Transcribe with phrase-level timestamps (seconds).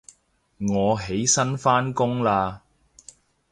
[0.67, 2.61] 我起身返工喇